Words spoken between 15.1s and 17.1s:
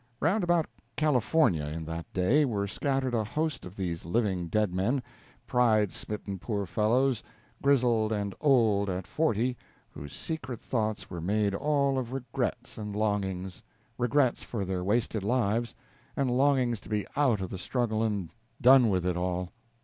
lives, and longings to be